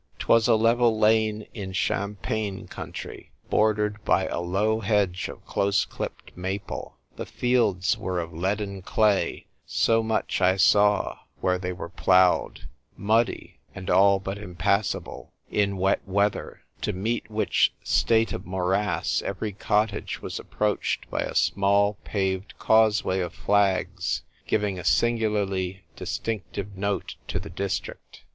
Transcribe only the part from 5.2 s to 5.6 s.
of